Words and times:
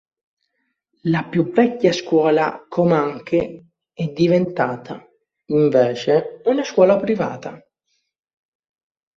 La 1.03 1.23
più 1.25 1.51
vecchia 1.51 1.93
scuola 1.93 2.65
Comanche 2.67 3.65
è 3.93 4.05
diventata, 4.05 5.07
invece, 5.51 6.41
una 6.45 6.63
scuola 6.63 6.97
privata. 6.97 7.63